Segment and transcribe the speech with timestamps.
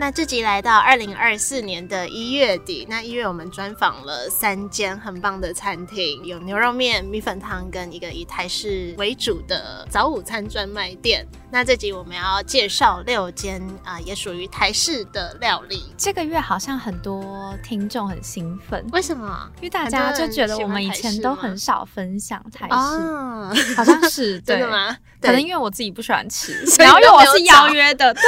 [0.00, 11.26] 那这集来到二零二四年的一月底，那一月我们专访了三间很棒的餐厅，有牛肉面、米粉汤跟一个以台式为主的早午餐专卖店。
[11.50, 15.92] 那这集我们要介绍六间啊，也属于台式的料理。
[15.96, 19.50] 这个月好像很多听众很兴奋，为什么？
[19.56, 24.96] 因为大家就觉得我们以前都很少分享台式，啊，好像是 真的吗？
[25.20, 28.22] 可能因为我自己不喜欢吃， 然后因为我是邀约的，对，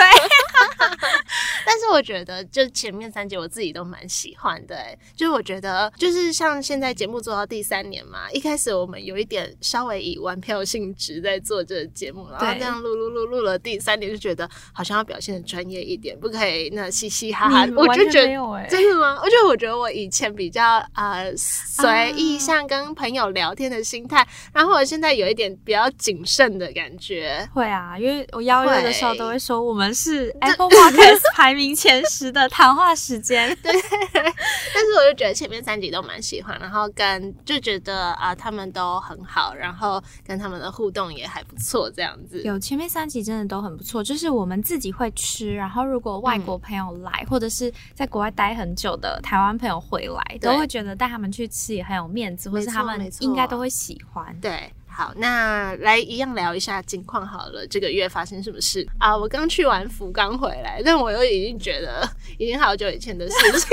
[1.66, 17.68] 但是我觉得，就前面三节我自己都蛮喜欢的、欸，就是我觉得，就是像现在节目做到第三年嘛，一开始我们有一点稍微以玩票性质在做这个节目，然后这样录录录录了第三年，就觉得好像要表现的专业一点，不可以那嘻嘻哈哈。
[17.76, 19.18] 我就觉得真的吗？
[19.22, 27.48] 而且我觉得我以前比较呃随意，啊像跟朋友聊天的心态，然后我现在有一点比较谨慎的感觉。
[27.52, 42.42] 会啊，因为我邀约的时候都会说我们是 Apple Podcast 排名前十的谈话时间，对但是我就觉得前面三集都蛮喜欢，然后跟就觉得啊、他们都很好，然后跟他们的互动也还不错，这样子。
[42.42, 54.36] 有前面三集真的都很不错，就是我们自己会吃，然后如果外国朋友来，或者是在国外待很久的台湾朋友回来，都会觉得带他们去吃也很有面子，或是他们应该都会喜欢。
[54.40, 57.66] 对，好，那来一样聊一下近况好了。
[57.66, 59.16] 这个月发生什么事啊？
[59.16, 62.06] 我刚去完福冈回来，但我又已经觉得
[62.38, 63.68] 已经好久以前的事情。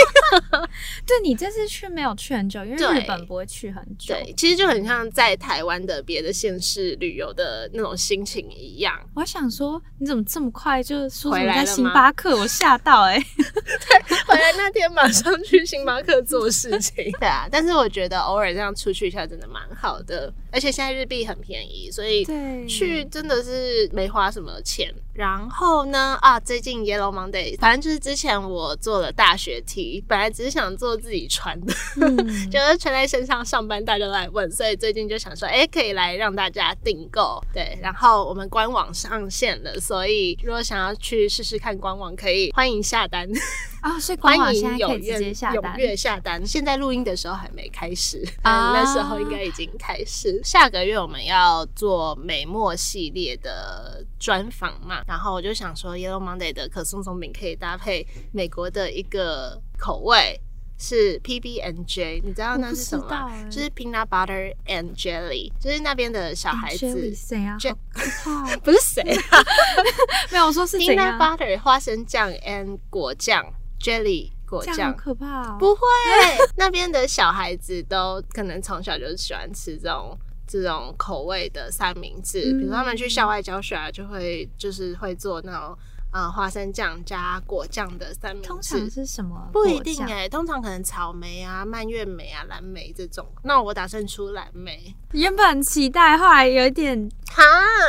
[1.06, 4.14] 对你这次去没有去很久，因为日本不会去很久。
[4.14, 8.94] 对，其实就很像在台湾的别的县市旅游的那种心情一样。
[9.16, 12.38] 我想说，你怎么这么快就说回来在星巴克？
[12.38, 17.12] 我吓到哎、 对回来那天马上去星巴克做事情。
[17.20, 22.26] 对啊，但是我觉得偶尔这样出去一下真的蛮好的，而且现在日币很便宜，所以，
[22.68, 24.94] 去真的是没花什么钱。
[25.14, 32.16] 然后呢，啊，最近 Yellow Monday，反正就是之前我做了大学 T，本来只是想做自己穿的，嗯
[32.52, 37.44] 就是穿在身上上班，大家都来问，所以最近就想说，哎，可以来让大家订购。
[37.52, 43.28] 对，然后我们官网上线了，所以如果想要去试试看官网，可以欢迎下单。
[43.88, 45.78] 啊，所以官网欢迎现在可以直踊跃接下单踊。
[45.78, 46.46] 跃下单。
[46.46, 50.42] 现在录音的时候还没开始，啊嗯，那时候应该已经开始。
[50.44, 60.40] 下个月我们要做美墨系列的专访嘛，然后我就想说，Yellow Monday 的可颂松饼可以搭配美国的一个口味。
[60.80, 67.58] 是 PB and J，你知道那是什么就是 peanut butter and jelly，就是那边的小孩子谁啊？
[67.60, 68.60] 这好可怕哦！
[68.64, 69.44] 不是谁啊
[70.30, 73.44] 没有我说是怎，peanut？butter 花生酱 and 果酱
[73.82, 75.58] jelly 果酱可怕哦！
[75.60, 75.82] 不会，
[76.58, 80.18] 那边的小孩子都可能从小就喜欢吃这种
[80.48, 85.78] 这种口味的三明治，嗯比如他们去校外教学啊，就会就是会做那种
[86.14, 88.90] 呃花生酱加果酱的三明治通常。
[88.90, 89.50] 是什么？
[89.52, 93.28] 不一定哎、通常可能草莓啊、蔓越莓啊、蓝莓这种。
[93.44, 96.98] 那我打算出蓝莓原本很期待，后来有一点
[97.30, 97.44] 哈，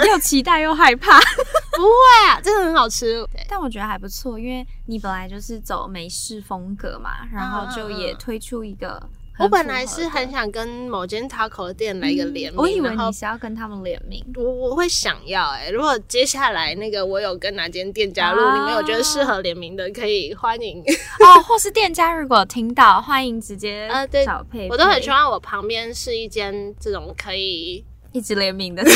[0.08, 1.20] 又期待又害怕，
[1.78, 1.90] 不会
[2.28, 3.24] 啊，真的很好吃。
[3.32, 9.00] 对但我觉得还不错，因为你本来就是走美式风格嘛，然后就也推出一个
[9.38, 20.80] 我本来是很想跟某间 taco 店来一个联名，我以为然后你是要跟他们联名，我我会想要哎、如果接下来那个我有跟哪间店加入，啊你们有觉得适合联名的，可以欢迎。
[20.80, 28.82] 哦， 或是店家如果听到，欢迎直接呃对找佩佩，我都很希望我旁边是一间这种可以，一直联名的。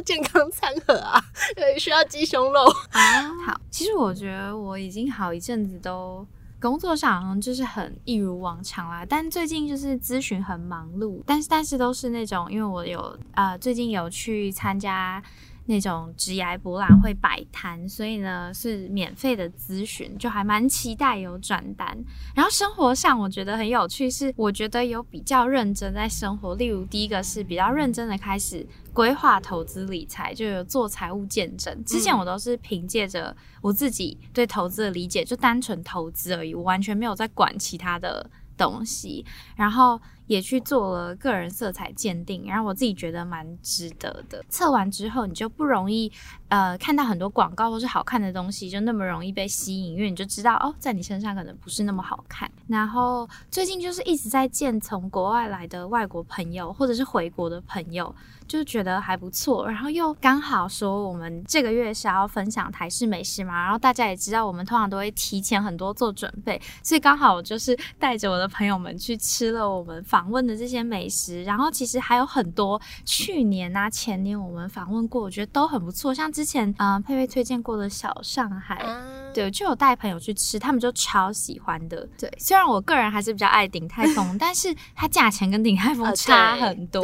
[0.00, 1.22] 健康餐盒啊，
[1.54, 2.60] 对，需要鸡胸肉
[2.90, 3.22] 啊。
[3.46, 6.26] 好，其实我觉得我已经好一阵子都
[6.60, 15.22] 工作上就是很一如往常啦，但最近就是咨询很忙碌，但是但是都是那种，因为我有呃最近有去参加。
[15.66, 21.96] 那种职涯博览会摆摊，所以呢是免费的咨询，就还蛮期待有转单。
[22.34, 31.82] 然后生活上我觉得很有趣，是我觉得有比较认真在生活，例如第一个是比较认真的开始规划投资理财，就有做财务见证。
[31.84, 39.24] 之前我都是凭借着我自己对投资的理解，就单纯投资而已，我完全没有在管其他的东西。
[39.54, 40.00] 然后
[40.32, 44.42] 也去做了个人色彩鉴定，然后我自己觉得蛮值得的。
[44.48, 46.10] 测完之后，你就不容易
[46.48, 52.50] 呃看到很多广告或是好看的东西，就那么容易被吸引，因为你就知道哦，在你身上可能不是那么好看。
[52.66, 58.14] 然后最近就是一直在见从国外来的外国朋友，或者是回国的朋友。
[58.52, 78.84] 就觉得还不错，然后又刚好说我们这个月是要分享台式美食嘛，然后大家也知道我们通常都会提前很多做准备，所以刚好我就是带着我的朋友们去吃了我们访问的这些美食，然后其实还有很多去年啊前年我们访问过，我觉得都很不错，像之前嗯佩佩推荐过的小上海，
[79.32, 82.06] 对，就有带朋友去吃，他们就超喜欢的。
[82.18, 87.02] 对，虽然我个人还是比较爱鼎泰丰， 但是它价钱跟鼎泰丰差很多，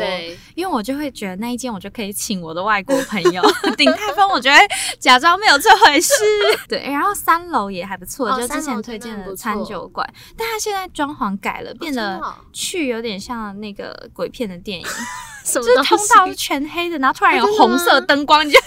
[0.55, 1.38] 因为我就会觉得。
[1.39, 3.43] 那一间我就可以请我的外国朋友，
[3.77, 4.59] 顶泰丰我觉得
[4.99, 6.13] 假装没有这回事。
[6.69, 12.21] 对，然后三楼也还不错，就之前推荐的餐酒馆，但它现在装潢改了，变得
[12.53, 14.87] 去有点像那个鬼片的电影，
[15.45, 18.59] 就是通道是全黑的，然后突然有红色灯光，你就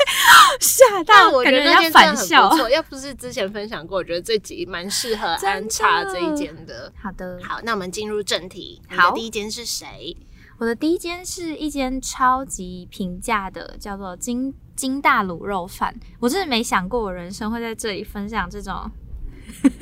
[0.59, 2.51] 吓到，感觉人家反笑。
[2.69, 6.91] 要不是之前分享过，我觉得这集蛮适合安插这一间的。
[7.01, 8.81] 好的，好，那我们进入正题。
[8.89, 10.15] 好，第一间是谁？
[10.61, 15.91] 我的第一间是一间超级平价的，叫做金金大卤肉饭。
[16.19, 18.79] 我真的没想过我人生会在这里分享这种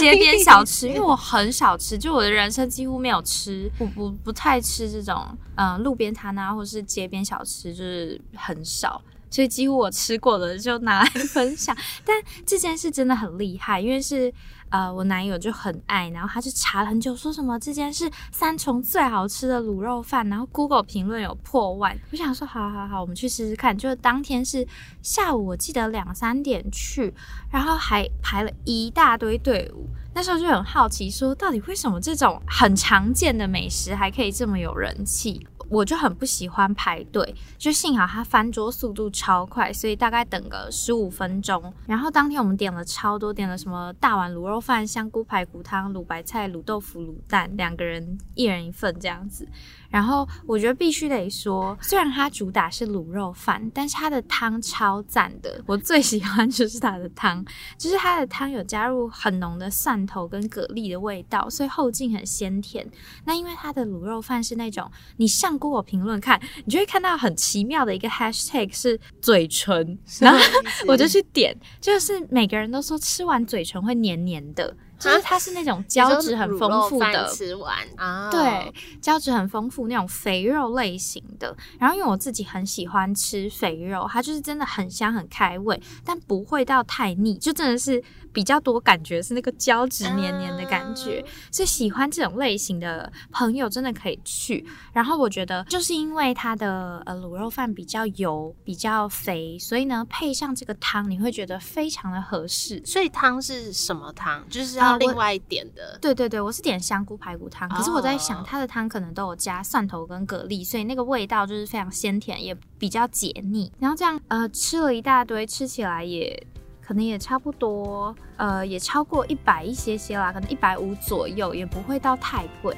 [0.00, 5.26] 街边小吃，因为我很少吃，就我的人生几乎没有吃，我不不太吃这种
[5.56, 9.02] 嗯路边摊啊，或是街边小吃，就是很少。
[9.30, 12.16] 所以几乎我吃过的就拿来 分享，但
[12.46, 14.32] 这件事真的很厉害，因为是
[14.74, 23.78] 呃我男友就很爱，然后他就查了很久，说什么这件是三重最好吃的卤肉饭，然后 Google 评论有破万，我想说好好好，我们去试试看。
[23.78, 24.66] 就是当天是
[25.00, 27.14] 下午，我记得两三点去，
[27.52, 35.46] 然后还排了一大堆队伍，那时候就很好奇，说到底为什么这种很常见的美食还可以这么有人气？
[35.74, 41.74] 我就很不喜欢排队，就幸好它翻桌速度超快，所以大概等个十五分钟。
[41.84, 49.48] 然后当天我们点了超多，点了什么大碗卤肉饭、香菇排骨汤、卤白菜、卤豆腐、卤蛋，两个人一人一份这样子。
[49.94, 55.62] 然后我觉得必须得说，虽然它主打是卤肉饭，但是它的汤超赞的。
[55.66, 57.44] 我最喜欢就是它的汤，
[57.78, 62.84] 就是它的汤有加入很浓的蒜头跟蛤蜊的味道，所以后劲很鲜甜。
[63.24, 70.44] 那因为它的卤肉饭是那种你上过我评论看，你就会看到很奇妙的一个 hashtag 是嘴唇，然后
[70.88, 74.76] 我就去点，就是每个人都说吃完嘴唇会黏黏的。
[75.04, 81.56] 就是它是那种胶质很丰富的，吃完啊，对，胶质很丰富那种肥肉类型的。
[81.78, 88.02] 然后因为我自己很喜欢吃肥肉，它就是真的很香很开胃，但不会到太腻，就真的是。
[88.34, 94.66] 比较多感觉是那个胶质黏黏的感觉，所以喜欢这种类型的朋友真的可以去。
[94.92, 102.82] 然后我觉得就是因为它的呃卤肉饭比较油、比较肥，所以呢配上这个汤，你会觉得非常的合适。
[102.84, 104.44] 所以汤是什么汤？
[104.50, 105.96] 就是要另外点的。
[106.02, 107.68] 对对对，我是点香菇排骨汤。
[107.68, 113.70] 可是我在想，它的汤可能都有加蒜头跟蛤蜊，所以那个味道就是非常鲜甜，也比较解腻。
[113.78, 116.44] 然后这样呃吃了一大堆，吃起来也。
[116.86, 122.76] 可能也差不多，呃，也超过一百一些些啦，可能一百五左右，也不会到太贵。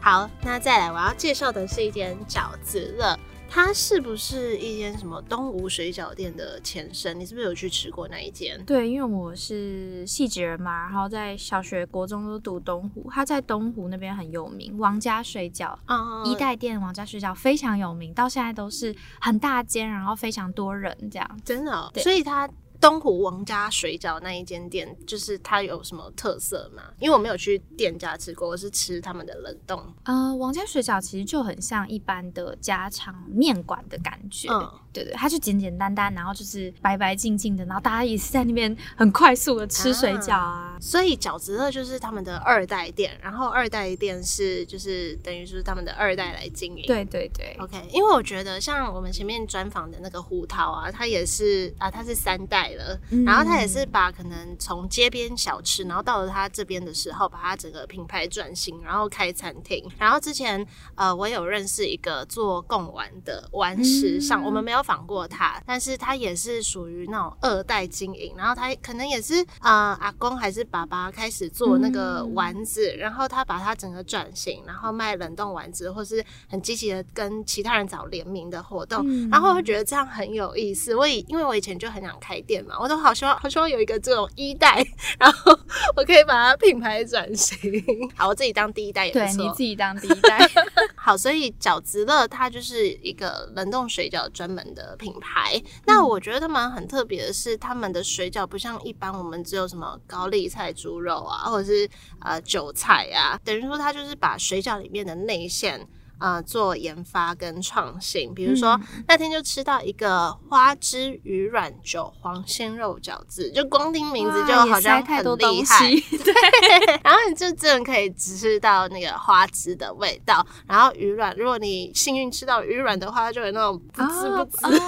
[0.00, 3.18] 好，那再来，我要介绍的是一间饺子了。
[3.54, 7.20] 它是不是一间什么东吴水饺店的前身？
[7.20, 8.58] 你是不是有去吃过那一间？
[8.64, 22.48] 对，因为我是戏子人嘛，然后在小学、国中都读东湖，它在东湖那边很有名，王家水饺啊，一代店王家水饺非常有名，到现在都是很大间，然后非常多人这样，真的，所以它。
[22.82, 26.82] 东湖王家水饺那一间店，就是它有什么特色吗？
[26.98, 29.80] 因为我没有去店家吃过，我是吃他们的冷冻。
[30.02, 34.48] 呃，王家水饺其实就很像一般的家常面馆的感觉。
[34.50, 40.76] 嗯，对对，它就简简单单，然后就是白白净净的，然后大家也是在那边很快速的吃水饺啊。
[40.80, 46.84] 所以饺子乐就是他们的二代店，然后二代店是就是等于是他们的二代来经营。
[46.86, 47.76] 对对对，OK。
[47.92, 52.62] 因为我觉得像我们前面专访的那个胡桃啊，他也是啊，他是三代。
[52.72, 59.84] 了，然后他也是把可能从街边小吃，然后到了他这边的时候，把他整个品牌转型，然后开餐厅。
[59.98, 80.94] 然后之前呃，我有认识一个做贡丸的丸食上，我们没有有访过他，但是他也是属于那种二代经营，然后他可能也是呃阿公还是爸爸开始做那个丸子，然后他把他整个转型，然后卖冷冻丸子，或是很积极的跟其他人找联名的活动，然后会觉得这样很有意思。
[80.94, 84.84] 我以因为我以前就很想开店嘛，我都好希望 好希望有一个这种一代，
[85.18, 85.56] 然后
[85.96, 87.56] 我可以把它品牌转型。
[88.16, 90.40] 好，我自己当第一代也对，你自己当第一代。
[90.96, 95.60] 好，所以饺子乐它就是一个冷冻水饺专门的品牌。
[95.86, 101.88] 那我觉得他们很特别的是，他们的水饺不像一般我们只有什么高丽菜猪肉啊，或者是
[102.20, 105.86] 呃韭菜啊，等于说它就是把水饺里面的内馅。
[106.22, 117.00] 呃，做研发跟创新，比如说那天就吃到一个花枝鱼软酒黄鲜肉饺子，就光听名字就好像很厉害，对。
[117.02, 124.80] 然后你就真的可以吃到那个花枝的味道，然后鱼软，如果你幸运吃到鱼软的话，就有那种不滋不滋，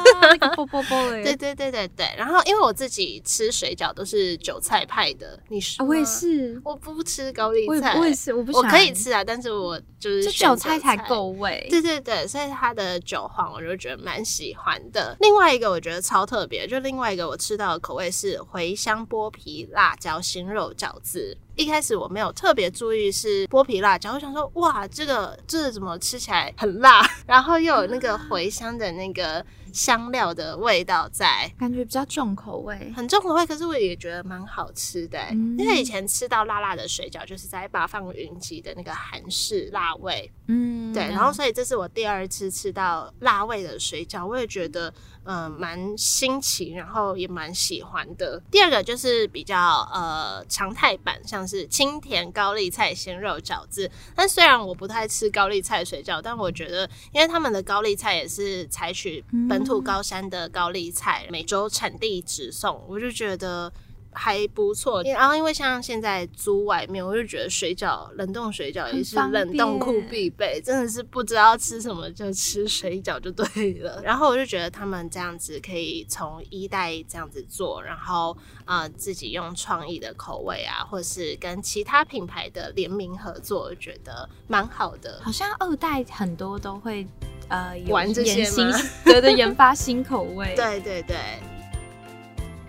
[0.55, 2.09] 啵啵啵对对对对对。
[2.17, 5.83] 然后因为我自己吃水饺都是韭菜派的，你是？
[5.83, 11.24] 我也是，我不吃高丽菜，我也是，我不我可以吃啊，但是我就是韭菜才够。
[11.29, 15.17] 味对对对，所以它的韭黄我就觉得蛮喜欢的。
[15.21, 21.37] 另外一个我觉得超特别，就另外一个我吃到的口味是茴香剥皮辣椒鲜肉饺子。
[21.57, 29.45] 一开始我没有特别注意是剥皮辣椒，我想说哇，这个这怎么吃起来很辣， 然后又有那个茴香的那个。
[29.75, 33.45] 香料的味道在，感觉比较重口味，很重口味。
[33.45, 35.19] 可是我也觉得蛮好吃的，
[35.59, 40.31] 因为以前吃到辣辣的水饺，就是在八方云集的那个韩式辣味。
[40.47, 41.05] 嗯，对。
[41.05, 44.93] 然后，所以这是我第二次吃到辣味的水饺，我也觉得
[45.25, 48.41] 嗯蛮新奇，然后也蛮喜欢的。
[48.51, 49.59] 第二个就是比较
[49.93, 53.91] 呃常态版，像是清甜高丽菜鲜肉饺子。
[54.15, 63.73] 但虽然我不太吃高丽菜水饺，但我觉得因为他们的高丽菜也是采取本土高山的高丽菜，每周产地直送，我就觉得
[64.15, 65.03] 还不错。
[65.03, 74.01] 然后因为像现在租外面，我就觉得水饺冷冻水饺也是冷冻库必备，真的是不知道吃什么就吃水饺就对了。
[74.03, 85.21] 然后我就觉得他们这样子可以从一代这样子做，然后呃自己用创意的口味啊，或是跟其他品牌的联名合作，我觉得蛮好的。
[85.23, 87.07] 好像二代很多都会。
[87.51, 88.75] 呃，玩这些吗？
[89.05, 90.55] 对对，研发新口味。
[90.57, 91.15] 对 对对。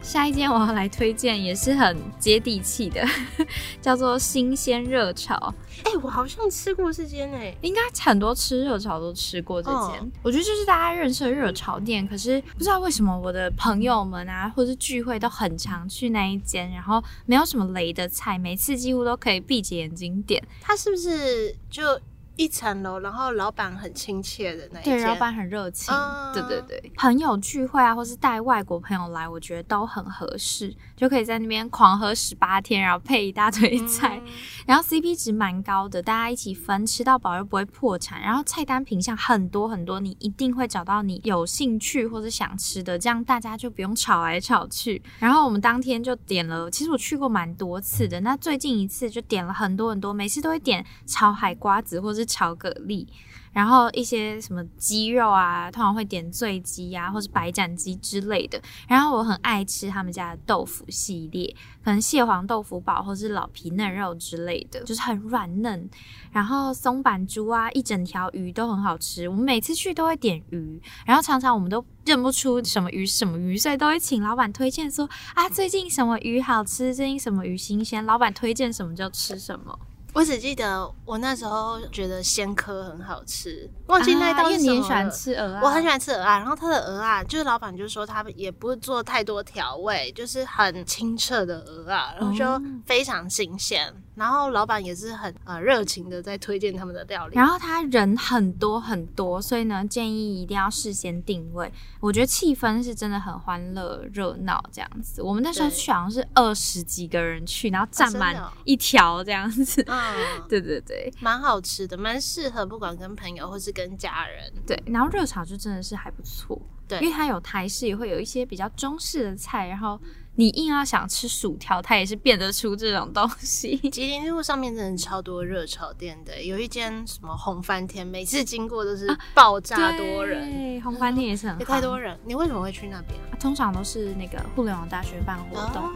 [0.06, 3.04] 下一间我要来推荐，也是很接地气的，
[3.82, 5.52] 叫做新鲜热炒。
[5.84, 10.12] 哎，我好像吃过这间哎，应该很多吃热炒都吃过这间。
[10.22, 20.42] 我觉得就是大家认识的热炒店，可是不知道为什么我的朋友们啊，或是聚会都很常去那一间，然后没有什么雷的菜，每次几乎都可以闭着眼睛点。
[20.62, 22.00] 它是不是就？
[22.38, 25.94] 一层楼，然后老板很亲切的那一对，老板很热情，
[26.34, 26.92] 对对对。
[26.96, 34.22] 朋友聚会啊，或是带外国朋友来，我觉得都很合适，就可以在那边狂喝十八天，然后配一大堆菜，
[34.68, 45.02] 然后 CP 值蛮高的，大家一起分，吃到饱又不会破产，然后菜单品相很多很多，你一定会找到你有兴趣或者想吃的，这样大家就不用吵来吵去。
[45.20, 52.25] 然后我们当天就点了，其实我去过蛮多次的，那最近一次就点了很多很多，每次都会点炒海瓜子或者。
[52.26, 53.08] 炒蛤蜊，
[53.54, 58.62] 然后一些什么鸡肉啊，通常会点醉鸡啊，或是白斩鸡之类的。
[58.88, 65.90] 然后我很爱吃他们家的豆腐系列，可能蟹黄豆腐煲或是老皮嫩肉之类的，就是很软嫩。
[66.32, 69.30] 然后松板猪啊，一整条鱼都很好吃。
[69.30, 79.80] 我们每次去都会点鱼，然后常常我们都认不出什么鱼什么鱼，所以都会请老板推荐说啊，最近什么鱼好吃，最近什么鱼新鲜，老板推荐什么就吃什么。
[80.16, 84.74] 我只记得我那时候觉得鲜科很好吃，忘记那道是什么。
[84.74, 85.60] 你喜欢吃鹅啊？
[85.62, 86.38] 我很喜欢吃鹅啊。
[86.38, 92.46] 然后他的鹅啊，就是老板就说他也不会做太多调味，就是很清澈的鹅啊，然后就
[92.86, 93.94] 非常新鲜。
[94.16, 97.36] 然后老板也是很呃热情的在推荐他们的料理。
[97.36, 101.70] 然后他人很多很多，所以呢建议一定要事先定位。
[102.00, 105.22] 我觉得气氛是真的很欢乐热闹这样子。
[105.22, 109.84] 我们那时候去好像是二十几个人去，然后站满一条这样子。
[109.86, 110.05] 嗯，
[110.50, 114.52] 对对对，蛮好吃的，蛮适合不管跟朋友或是跟家人。
[114.66, 116.60] 对，然后热炒就真的是还不错。
[116.88, 120.00] 对，因为它有台式，也会有一些比较中式的菜，然后。
[120.38, 123.78] 你硬要想吃薯条，它也是变得出这种东西。
[123.90, 130.82] 吉林路上面真的超多热炒店的，有一间什么红翻天，每次经过都是爆炸多人。
[130.82, 132.20] 红翻天也是很太多人。
[132.26, 133.18] 你为什么会去那边？
[133.40, 135.90] 通常都是那个互联网大学办活动。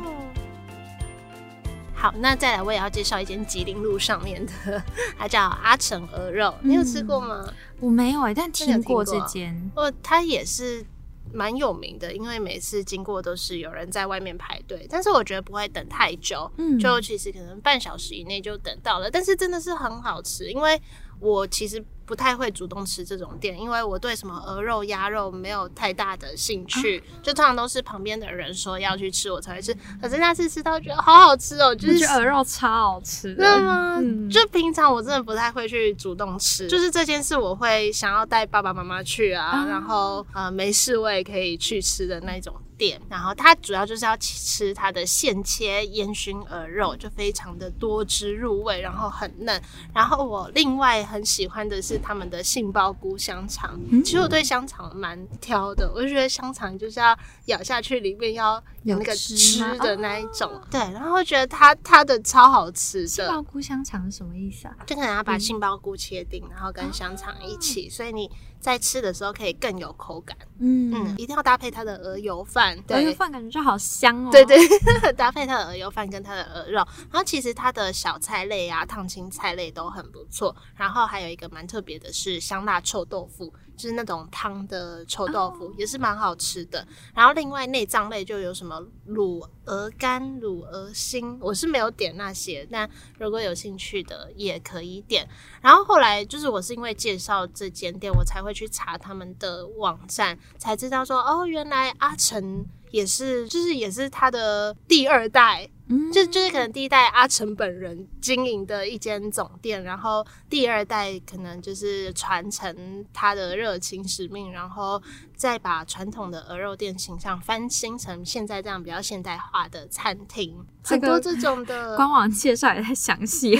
[2.00, 4.82] 好，那再来我也要介绍一间吉林路上面的，
[5.20, 7.46] 它叫阿成鹅肉，你有吃过吗？
[7.82, 9.70] 我没有哎，但听过这间。
[9.76, 10.86] 哦，它也是。
[11.32, 20.82] 蛮有名的，因为每次经过都是有人在外面排队，但是我觉得不会等太久，嗯就其实可能半小时以内就等到了，但是真的是很好吃，因为
[21.20, 33.98] 我其实不太会主动吃这种店，因为我对什么鹅肉、鸭肉没有太大的兴趣，就通常都是旁边的人说要去吃我才会吃，可是那次吃到觉得好好吃哦，就是鹅肉超好吃的，真的吗？
[34.02, 43.00] 嗯就平常我真的不太会去主动吃，就是这件事我会想要带爸爸妈妈去啊，啊然后呃没事我也可以去吃的那种店。
[43.10, 49.62] 然后它主要就是要吃它的现切烟熏鹅肉，就非常的多汁入味，然后很嫩。
[49.94, 57.18] 然后我另外很喜欢的是他们的杏鲍菇香肠，嗯其实我对香肠蛮挑的，我就觉得香肠就是要
[57.48, 63.08] 咬下去里面要有那个有汁的那一种，对，然后觉得它它的超好吃的。
[63.08, 64.76] 杏鲍菇香肠是什么意思啊？
[64.86, 68.32] 就可能要把杏鲍菇切丁，然后跟香肠一起，所以你
[68.62, 70.38] 在吃的时候可以更有口感。
[70.60, 73.14] 嗯，嗯，一定要搭配它的鹅油饭，鹅油对。
[73.14, 74.30] 饭感觉就好香哦。
[74.32, 74.58] 对对，
[75.14, 76.78] 搭配它的鹅油饭跟它的鹅肉，
[77.12, 80.56] 然后其实它的小菜类啊、烫青菜类都很不错。
[80.76, 86.86] 然后还有一个蛮特别的是香辣臭豆腐，就是那种汤的臭豆腐，也是蛮好吃的。
[87.14, 95.28] 然后另外内脏类就有什么卤鹅肝、卤鹅心，我是没有点那些，但如果有兴趣的也可以点。
[95.62, 115.02] 然后后来就是我是因为介绍这间店，我才会去查他们的网站，才知道说哦，原来阿成也是，就是也是他的第二代，嗯，就就是可能第一代阿成本人经营的一间总店，然后第二代可能就是传承他的热情使命，然后
[115.36, 121.96] 再把传统的鹅肉店形象翻新成现在这样比较现代化的餐厅，这个很多这种的。
[121.98, 123.60] 官网介绍也太详细，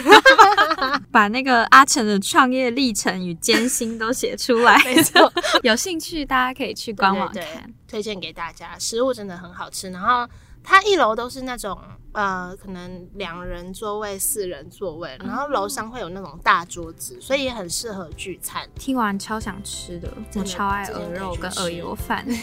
[1.12, 4.80] 把那个阿成的创业历程与艰辛都写出来。
[4.84, 5.34] 没错，
[5.64, 7.64] 有兴趣大家可以去官网对对看。
[7.64, 9.90] 对推荐给大家，食物真的很好吃。
[9.90, 10.30] 然后
[10.64, 11.78] 它一楼都是那种
[12.12, 18.68] 呃，可能两人座位、四人座位，然后楼上会有那种大桌子，所以也很适合聚餐。
[18.76, 22.26] 听完超想吃的，我超爱鹅肉跟鹅油饭。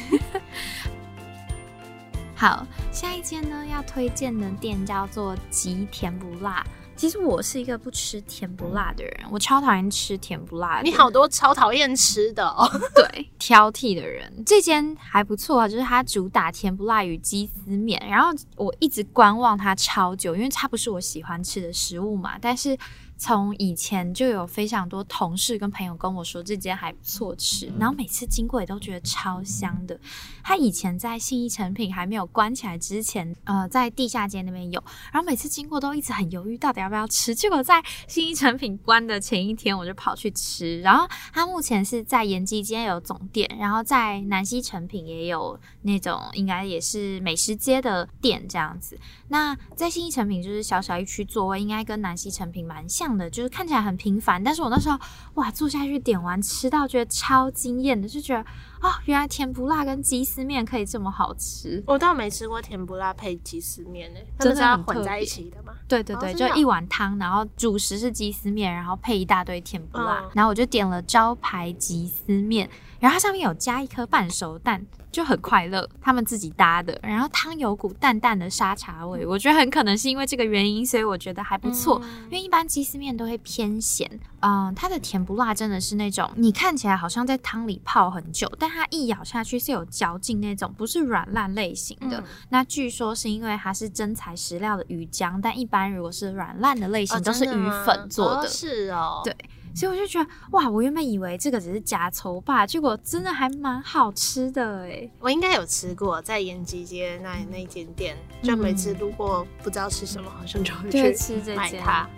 [2.34, 6.64] 好，下一间呢要推荐的店叫做吉甜不辣。
[6.96, 10.82] 其实我是一个不吃甜不辣的人，我超讨厌吃甜不辣的。
[10.82, 22.38] 你好多超讨厌吃的哦， 对挑剔的人，这间还不错啊，就是它主打甜不辣与鸡丝面，然后我一直观望它超久，因为它不是我喜欢吃的食物嘛。
[22.40, 22.76] 但是
[23.18, 29.98] 从以前就有非常多同事跟朋友跟我说这间还不错吃，然后每次经过也都觉得超香的。
[30.42, 37.34] 他以前在信义成品还没有关起来之前，呃，在地下街那边有，然后每次经过都一直很犹豫，到底要不要吃。
[37.34, 40.80] 结果在信义成品关的前一天，我就跑去吃。
[40.82, 48.98] 然后他目前是在延吉街有总店，然后在南西成品也有那种应该也是美食街的店这样子。
[49.28, 54.42] 那在信义成品就是小小一区座位，应该跟南西成品蛮像的，就是看起来很平凡。
[54.42, 54.98] 但是我那时候
[55.34, 58.40] 哇坐下去点完吃到觉得超惊艳的，就觉得
[58.80, 61.82] 哦，原来甜不辣跟鸡丝面可以这么好吃。
[61.86, 65.74] 我倒没吃过甜不辣配鸡丝面呢，他真的是要混在一起的吗？
[65.86, 82.00] 对对对，就一碗汤，然后主食是鸡丝面，然后配一大堆甜不辣，嗯然后我就点了招牌鸡丝面，然后它上面有加一颗半熟蛋，就很快乐，他们自己搭的，然后汤有股淡淡的沙茶味，我觉得很可能是因为这个原因，所以我觉得还不错。
[82.02, 82.24] 嗯。
[82.24, 92.18] 因为一般鸡丝面都会偏咸，嗯，它的甜不辣真的是那种你看起来好像在汤里泡很久，但它一咬下去是有嚼劲那种，不是软烂类型的。
[92.18, 92.24] 嗯。
[92.48, 99.34] 那据说是因为它是真材实料的鱼浆，但一般如果是软烂的类型、哦都是鱼粉做的，哦是哦，对
[99.76, 105.06] 所以我就觉得哇，我原本以为这个只是假稠吧，结果真的还蛮好吃的哎。
[105.20, 112.08] 我应该有吃过，在延吉街那那间店，就每次嗯路过不知道吃什么，好像就会去吃这间买它。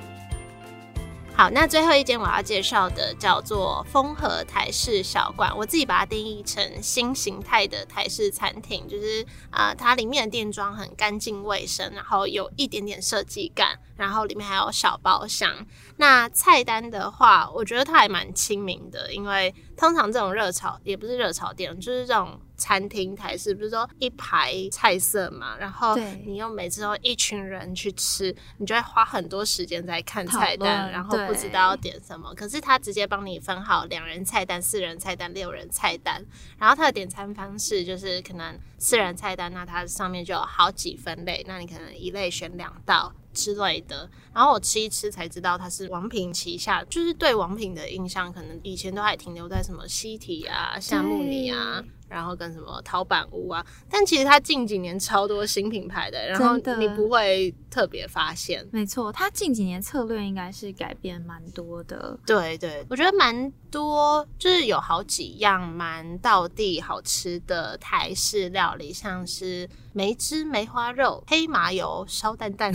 [1.35, 15.65] 好，那最后一间我要介绍的叫做丰和台式小馆，我自己把它定义成新形态的台式餐厅，就是呃，它里面的店装很干净卫生，然后有一点点设计感，然后里面还有小包厢。
[15.99, 32.33] 那菜单的话，我觉得它还蛮亲民的，因为通常这种热炒也不是热炒店，就是这种餐厅台式，不是说一排菜色嘛，然后你又每次都一群人去吃，你就会花很多时间在看菜单，然后不知道要点什么。
[32.35, 36.25] 可是他直接帮你分好两人菜单、四人菜单、六人菜单，
[36.59, 43.13] 然后他的点餐方式就是可能四人菜单，那它上面就有好几分类，那你可能一类选两道。
[43.39, 58.67] 之类的，然后我吃一吃才知道它是王品旗下，就是对王品的印象，可能以前都还停留在什么西提啊、夏目里啊，然后跟什么陶板屋啊，但其实它近几年超多新品牌的，然后你不会特别发现。
[58.73, 62.19] 没错，它近几年策略应该是改变蛮多的。
[62.27, 72.73] 对对，我觉得蛮多，就是有好几样蛮道地好吃的台式料理，像是梅汁梅花肉、黑麻油烧蛋蛋，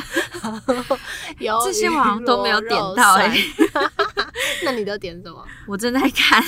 [1.38, 3.30] 有这些我好像都没有点到欸
[4.64, 5.44] 那你都点什么？
[5.66, 6.42] 我正在看，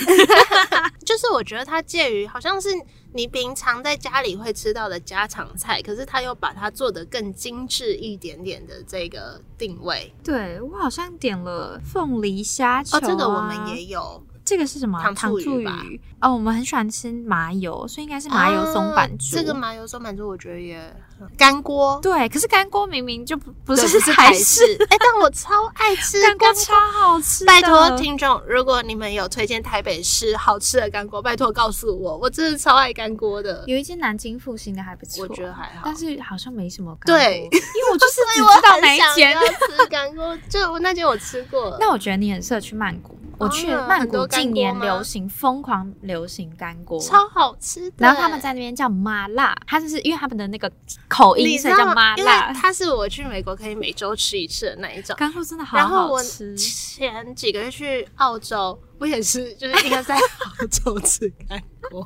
[1.05, 2.69] 就是我觉得它介于好像是
[3.13, 10.13] 你平常在家里会吃到的家常菜，可是它又把它做得更精致一点点的这个定位。
[10.23, 14.23] 对我好像点了凤梨虾球、啊、哦，这个我们也有。
[14.45, 15.05] 这个是什么啊？
[15.05, 19.37] 糖糖醋醋鱼哦，我们很喜欢吃麻油，所以应该是麻油松板猪。
[19.37, 20.95] 啊这个麻油松板猪我觉得也
[21.37, 27.45] 干锅，对，可是干锅明明就不不是台式，哎、但我超爱吃 干锅超好吃。
[27.45, 33.65] 拜托听众，如果你们有推荐台北市好吃的干锅，拜托告诉我，我真的超爱干锅的。
[33.67, 37.19] 有一间南京复兴的还不错，我觉得还好但是好像没什么干锅。
[37.19, 39.37] 对因为我就是 我知道哪一间。
[39.77, 41.79] 吃干锅，就那间我吃过了。
[41.81, 43.19] 那我觉得你很适合去曼谷。
[43.39, 50.71] 我去哦曼谷近年流行疯狂流行干锅，超好吃的，然后他们在那边叫麻辣，它就是因为他们的那个
[51.09, 52.53] 口音，所以叫麻辣。
[52.53, 55.15] 它是我去美国可以每周吃一次的那一种。
[55.19, 60.17] 干锅真的好然后我好吃，前几个月去澳洲，我也是，就是应该在
[60.59, 62.03] 澳洲吃开锅，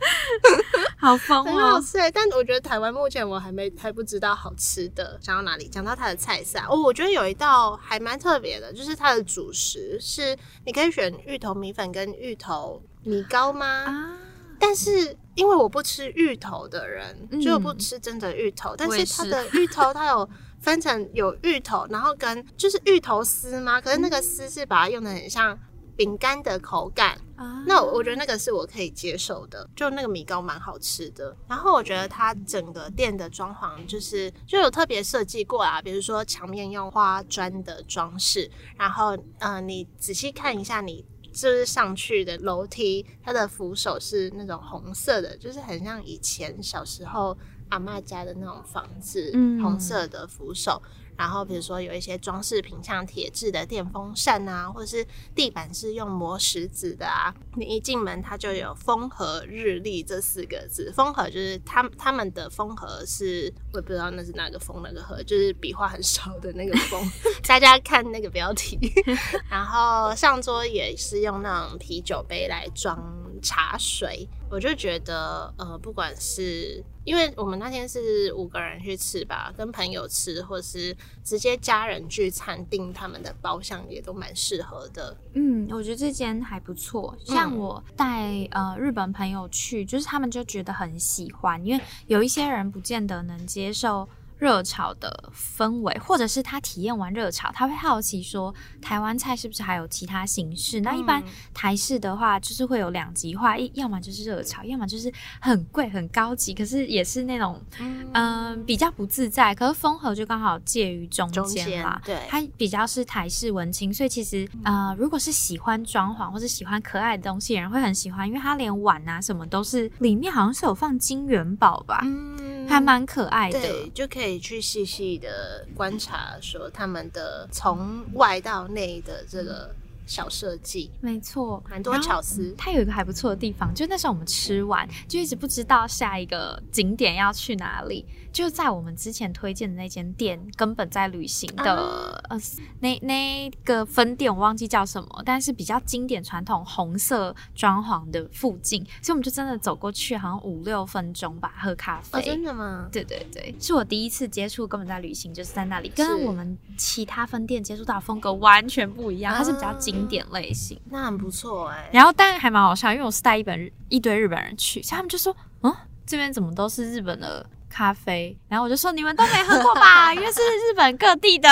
[0.99, 1.81] 好疯很好哦！
[1.81, 2.11] 吃欸。
[2.11, 5.17] 但我觉得台湾目前我还没还不知道好吃的。
[5.23, 5.69] 讲到哪里？
[5.69, 13.65] 讲到它的菜色啊哦，我觉得有一道还蛮特别的，就是它的主食是你可以选芋头米粉跟芋头米糕吗？
[13.87, 14.19] 啊，
[14.59, 20.29] 但是因为我不吃芋头的人，嗯就我不吃真的芋头，但是它的芋头它有
[20.61, 23.81] 分成有芋头，然后跟就是芋头丝吗？
[23.81, 25.57] 可是那个丝是把它用的很像
[25.99, 31.37] 饼干的口感，啊那我我觉得那个是我可以接受的，就那个米糕蛮好吃的。
[31.49, 41.05] 然后我觉得它整个店的装潢就是就有特别设计过啊，比如说墙面用花砖的装饰，然后嗯、呃你仔细看一下你。
[41.31, 47.37] 就是上去的楼梯，它的扶手是那种红色的，就是很像以前小时候
[47.69, 50.83] 阿嬷家的那种房子，嗯红色的扶手。
[51.19, 55.05] 然后比如说有一些装饰品，像铁质的电风扇啊，或者是
[55.35, 57.35] 地板是用磨石子的啊。
[57.57, 60.93] 你一进门，它就有“风和日丽”这四个字。
[60.95, 67.03] 风和就是他他们的风和是我也不知道那是哪个风哪个和，就是笔画很少的那个风。
[67.49, 68.79] 大家看那个标题。
[69.51, 72.97] 然后上桌也是用那种啤酒杯来装
[73.43, 80.95] 茶水，我就觉得呃，不管是因为我们那天是五个人去吃吧，跟朋友吃，或是
[81.25, 85.17] 直接家人聚餐订他们的包厢，也都蛮适合的。
[85.33, 87.17] 嗯，我觉得这间还不错。
[87.25, 94.07] 像嗯我带呃日本朋友去，就是他们就觉得很喜欢，因为有一些人不见得能接受
[94.39, 100.81] 热炒的氛围，或者是他体验完热炒，他会好奇说台湾菜是不是还有其他形式？
[100.81, 109.55] 那一般嗯台式的话，就是会有两极化，一要么就是热炒，要么就是很贵很高级，可是也是那种嗯嗯、比较不自在。
[109.55, 123.59] 可是风和就刚好介于中中间啦，对它比较是台式文青，所以其实呃，如果是喜欢装潢或者喜欢可爱的东西的人会很喜欢，因为它连碗啊什么都是里面好像是有放金元宝吧，嗯还蛮可爱的。
[123.59, 129.73] 对，就可以去细细的观察，说他们的从外到内的这个
[130.09, 132.53] 小设计，没错，蛮多巧思。
[132.59, 138.05] 它有一个还不错的地方，就那时候我们吃完，就一直不知道下一个景点要去哪里。
[138.33, 142.39] 就在我们之前推荐的那间店，根本在旅行的、啊呃
[142.81, 152.19] 那那个分店，我忘记叫什么，但是比较经典传统红色装潢的附近，所以我们就真的走过去，好像五六分钟吧，喝咖啡。
[152.19, 152.89] 哦，真的吗？
[152.93, 160.81] 对对对，是我第一次接触根本在旅行，就是在那里，跟我们其他分店接触到的风格完全不一样，它是比较啊经典类型。
[160.91, 165.75] 那很不错哎、然后但还蛮好笑，因为我是带一本一堆日本人去，所以他们就说，嗯，
[166.07, 168.39] 这边怎么都是日本的咖啡？
[168.49, 171.49] 然后我就说你们都没喝过吧， 因为是日本各地的。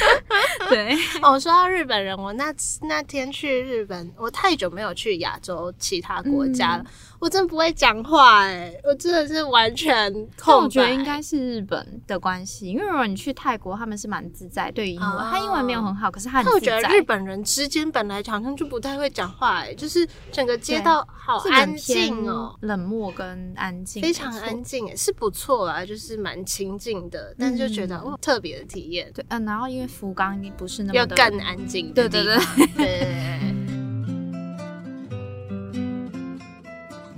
[0.68, 6.86] 对，哦，说到日本人，我那那天去日本，我太久没有去亚洲其他国家了，嗯
[7.18, 10.64] 我真不会讲话哎、我真的是完全但空白。
[10.64, 16.78] 我觉得应该是日本的关系，因为如果你去泰国，他们是蛮自在，对于英文，哦他英文没有很好，可是他很自在。
[16.82, 22.54] 觉得日本人之间本来好像就不太会讲话哎、就是整个街道好安偏静哦。
[22.60, 32.36] 冷漠跟安静，非常安静，哎，是不错啊，就是蛮亲近的，但是就觉得、嗯哦，特别的体验，对，嗯，然后因为福冈不是那要么要更安静的对 对。
[32.76, 33.56] 对对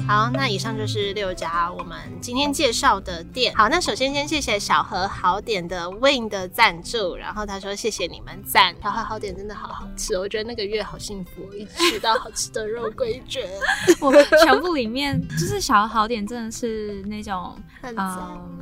[0.06, 3.54] 好，那以上就是六家我们今天介绍的店。
[3.54, 13.46] 好，那首先先谢谢小何好点的 Win 的赞助，然后他说谢谢你们赞，小何好点真的好好吃，我觉得那个月好幸福，一直吃到好吃的肉桂卷。
[14.00, 14.10] 我
[14.42, 17.54] 全部里面就是小何好点真的是那种
[17.84, 18.58] 嗯。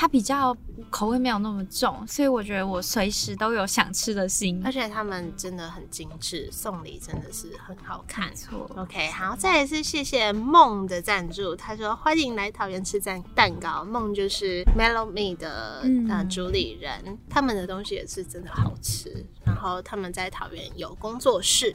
[0.00, 0.56] 它比较
[0.90, 4.62] 口味没有那么重，所以我觉得我随时都有想吃的心。
[4.64, 8.32] 而且他们真的很精致，送礼真的是很好看。
[8.32, 21.74] 错，OK，好，再一次谢谢梦的赞助，他说欢迎来桃园吃蛋蛋糕，梦就是 Mellow Me 的、嗯呃主理人，他们的东西也是真的好吃，然后他们在桃园有工作室。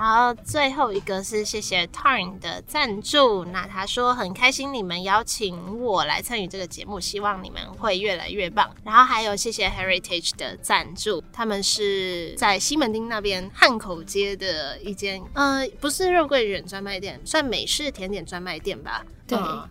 [0.00, 8.74] 然后最后一个是谢谢 Turn 的赞助，那他说很开心你们邀请我来参与这个节目，希望你们会越来越棒。
[8.82, 19.04] 然后还有谢谢 Heritage 的赞助，他们是在西门町那边汉口街的一间，呃，不是肉桂卷专卖店，算美式甜点专卖店吧。
[19.26, 19.68] 对嗯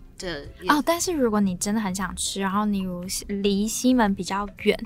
[0.68, 4.78] 哦，但是如果你真的很想吃，然后你如离西门比较远，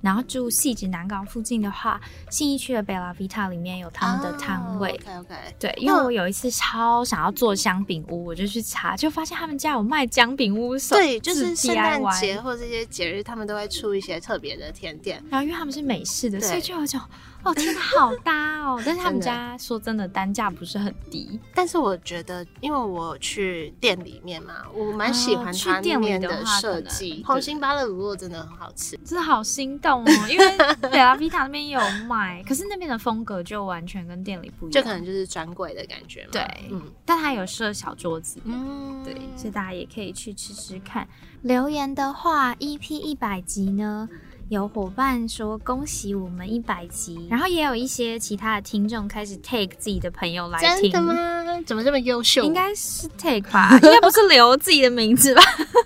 [0.00, 4.90] 然后住细致南港附近的话，信义区的贝拉维塔里面有他们的摊位。
[4.90, 15.22] OK OK，对，因为我有一次超想要做姜饼屋，我就去查，就发现他们家有卖姜饼屋手，对，就是自圣诞节或这些节日，他们都会出一些特别的甜点。
[15.30, 17.00] 然后因为他们是美式的，所以就有一种
[17.42, 18.80] 哦天哪，好搭哦！
[18.84, 27.22] 但是他们家说真的单价不是很低，但是我觉得，因为我去店里面嘛，我蛮喜欢哦去它里店里面的话设计。
[27.26, 30.10] 红心芭乐乳酪真的很好吃，真的好心动哦！
[30.28, 30.58] 因为
[30.90, 36.28] 贝拉维塔那边也有卖，可是那边的风格就完全跟店里不一样，就可能就是专柜的感觉嘛。
[36.32, 38.40] 对嗯但它有设小桌子。
[38.44, 41.06] 嗯，对，所以大家也可以去吃吃看。
[41.42, 44.08] 留言的话，EP 一百集呢，
[44.50, 51.62] 有伙伴说恭喜我们一百集，然后也有一些其他的听众开始 take 自己的朋友来听，真的吗？
[51.64, 52.42] 怎么这么优秀？
[52.42, 55.42] 应该是 take 吧，应该不是留自己的名字吧？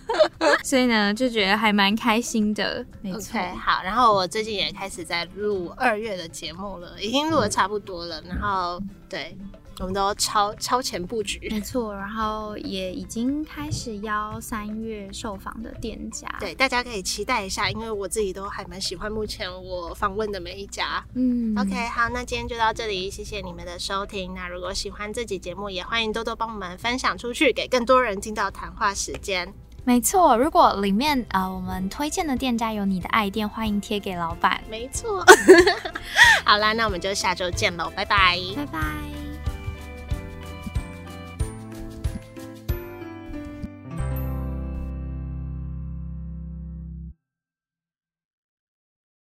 [0.64, 3.38] 所以呢，就觉得还蛮开心的，没错。
[3.38, 8.18] OK，好，然后我最近也开始在录二月的节目了，已经录的差不多了。
[8.27, 9.37] 然后对，
[9.78, 11.48] 我们都超超前布局。
[11.50, 21.04] 没错，然后也已经开始邀三月受访的店家。，对，大家可以期待一下，因为我自己都还蛮喜欢目前我访问的每一家。
[21.14, 24.34] 嗯 OK，好，那今天就到这里，谢谢你们的收听。
[24.34, 29.52] 那如果喜欢这集节目，也欢迎多多帮我们分享出去，给更多人听到谈话时间。
[29.87, 34.62] 没错，如果里面呃我们推荐的店家有你的爱店，欢迎贴给老板。
[34.70, 35.22] 没错，
[36.44, 38.38] 好啦，那我们就下周见喽，拜拜。
[38.56, 39.23] 拜拜。